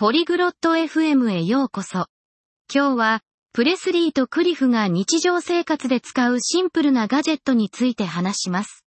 [0.00, 2.06] ポリグロット FM へようこそ。
[2.72, 3.20] 今日は、
[3.52, 8.84] プレスリーとクリフが日常生活で使うシンプルなガジェットについて話します。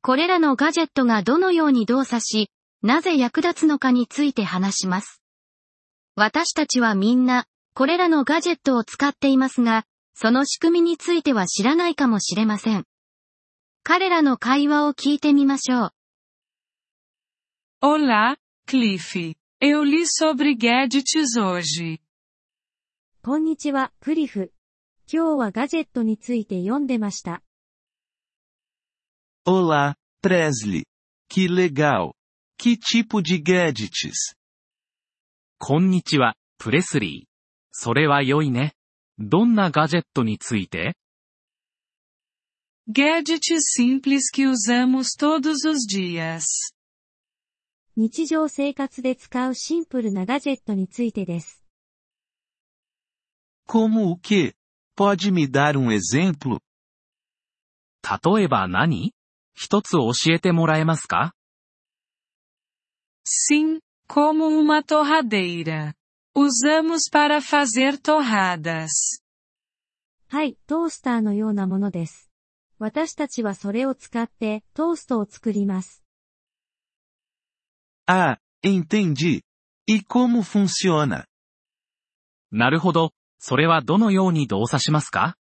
[0.00, 2.48] これらのガジェットがどのように動作し、
[2.80, 5.20] なぜ役立つのかについて話します。
[6.16, 7.44] 私たちはみんな、
[7.74, 9.84] これらのガジェットを使っていますが、
[10.14, 12.86] その仕組みについては知らないかもしれません。
[13.82, 15.90] 彼らの会話を聞いてみましょう。
[17.82, 18.36] Olá,
[18.66, 19.34] Cliff.
[19.63, 21.99] Eu li sobre gadgets hoje.
[23.21, 24.53] こんにちは、クリフ。
[25.11, 27.41] 今日はガジェットについて読んでました。
[29.45, 30.83] Olá, Presley.
[31.29, 32.13] Que legal.
[32.57, 34.35] Que tipo de gadgets?
[35.57, 37.29] こんにちは、プレスリー。
[37.71, 38.73] それは良いね。
[39.17, 40.95] どんなガジェットについて
[42.89, 46.72] Gadgets simples que usamos todos os dias.
[47.96, 51.64] 日常生活で使うシンプルなガジェットについてです。
[53.68, 54.54] Como o que?
[54.96, 56.58] Pode me dar um exemplo?
[58.02, 59.12] 例えば何？
[59.54, 61.34] 一つ教えてもらえますか
[63.24, 63.78] ？Sim,
[64.08, 65.94] como uma torradeira.
[66.34, 69.22] Usamos para fazer torradas.
[70.28, 72.28] はい、トースターのようなものです。
[72.80, 76.03] 私たちはそれを使ってトーストを作ります。
[78.06, 79.42] Ah, entendi.
[79.86, 81.26] E como funciona?
[82.50, 83.12] なるほど。
[83.38, 85.36] それはどのように動作しますか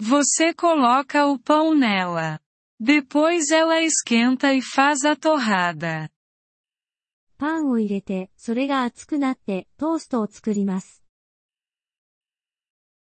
[0.00, 2.40] Você coloca o pão nela.
[2.80, 6.10] Depois ela esquenta e faz a torrada.
[7.38, 11.02] パンを入れて、それが熱くなってトーストを作ります。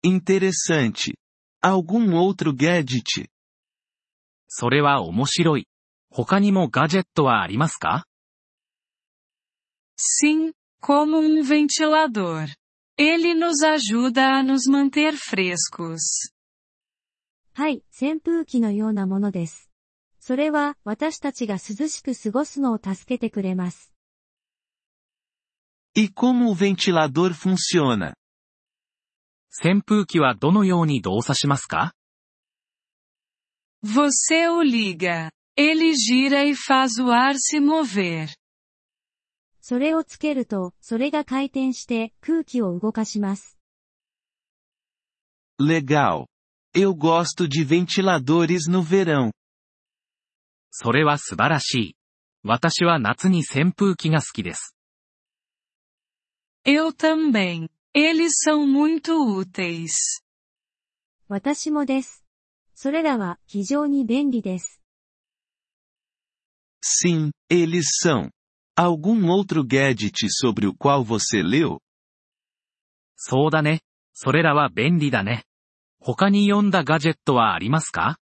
[0.05, 1.15] Interessante.
[1.63, 3.29] Algum outro gadget?
[4.49, 5.70] それは面白い。
[6.11, 8.05] 他にもガジェットはありますか
[9.97, 12.49] Sim, como um ventilador.
[12.97, 16.33] Ele nos ajuda a nos manter frescos.
[17.53, 19.71] はい、扇風機のようなものです。
[20.19, 23.93] それは私たちが涼しく過ごすのを助けてくれます。
[25.95, 28.15] E como o ventilador funciona?
[29.51, 31.95] 扇風機はどのように動作しますか
[33.85, 35.31] Você o liga.
[35.63, 38.35] Ele gira e faz o ar se mover.
[39.61, 43.59] それをつけると、それが回転して空気を動かします。
[45.61, 46.25] Legal.
[46.75, 49.33] Eu gosto de ventiladores no verão.
[50.71, 51.97] それは素晴らしい。
[52.43, 54.75] 私は夏に扇風機が好きです。
[56.65, 57.69] Eu também.
[57.95, 60.23] Eles são muito úteis.
[61.29, 62.25] 私もです。
[62.75, 64.80] それらは非常に便利です。
[66.84, 68.30] Sim, eles são.
[68.78, 71.80] Algum outro gadget sobre o qual você leu?
[73.16, 73.82] そうだね。
[74.14, 75.46] それらは便利だね。
[76.00, 78.20] 他に読んだガジェットはありますか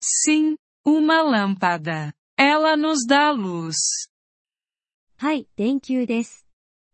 [0.00, 2.12] Sim, uma lâmpada.
[2.36, 4.10] Ela nos dá luz.
[5.16, 6.46] はい、電球です。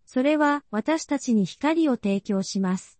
[0.06, 2.98] それは私たちに光を提供します。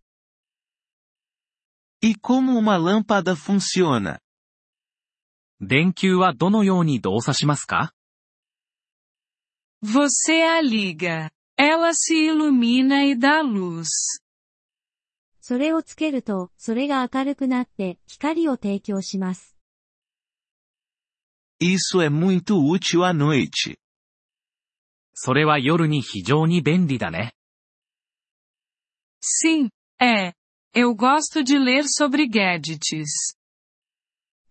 [2.03, 4.19] E como uma lâmpada funciona?
[5.60, 7.94] 電球はどのように動作しますか
[9.84, 11.30] Você a liga.
[11.58, 13.88] Ela se ilumina e dá luz.
[15.42, 19.56] それをつけると、それが明るくなって光を提供します。
[21.60, 23.78] Isso é muito útil à noite.
[25.14, 27.34] それは夜に非常に便利だね。
[29.20, 29.70] Sim,
[30.00, 30.34] é.
[30.76, 33.36] Eu gosto de ler sobre gadgets.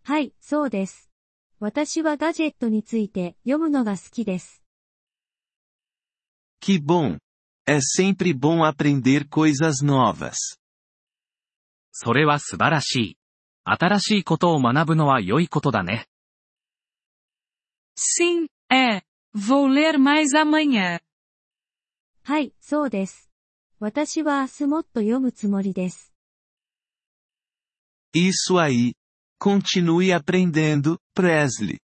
[0.08, 1.10] はい、そうです。
[1.58, 4.62] 私はガジェットについて読むのが好きです。
[6.62, 7.18] Que bom!
[7.66, 10.60] É sempre bom aprender coisas novas.
[11.90, 13.18] それは素晴らしい。
[13.64, 16.06] 新しいことを学ぶのは良いことだね。
[17.98, 19.02] Sim, é.
[19.34, 21.00] Vou ler mais amanhã.
[22.22, 23.28] はい、そうです。
[23.80, 26.12] 私は明日もっと読むつもりです。
[28.14, 28.94] Isso aí,
[29.38, 31.78] Continue aprendendo, Presley.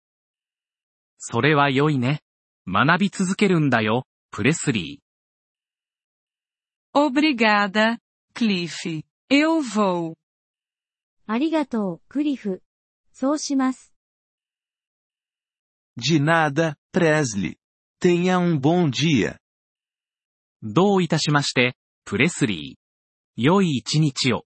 [1.17, 2.21] それは良いね。
[2.67, 5.11] 学び続けるんだよ、プレスリー。
[6.93, 7.97] Obrigada,
[8.33, 9.03] Cliff.
[9.29, 10.15] Eu vou.
[11.27, 12.61] ありがとう、クリフ。
[13.13, 13.93] そうします。
[15.97, 17.55] De nada, Presley.
[18.01, 19.37] Tenha um bom dia.
[20.63, 21.75] どういたしまして、
[22.05, 23.41] プレスリー。
[23.41, 24.45] 良い一日を。